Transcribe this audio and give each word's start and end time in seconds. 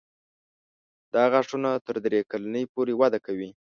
دا 1.13 1.23
غاښونه 1.31 1.69
تر 1.87 1.95
درې 2.05 2.19
کلنۍ 2.31 2.63
پورې 2.73 2.93
وده 3.01 3.19
کوي. 3.25 3.49